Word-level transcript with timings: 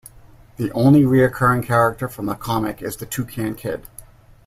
The 0.57 0.71
only 0.71 1.05
recurring 1.05 1.61
character 1.61 2.07
from 2.09 2.25
the 2.25 2.33
comic 2.33 2.81
is 2.81 2.95
the 2.97 3.05
Toucan 3.05 3.53
Kid. 3.53 3.87